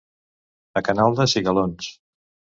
A 0.81 0.83
Canalda, 0.87 1.29
cigalons. 1.35 1.93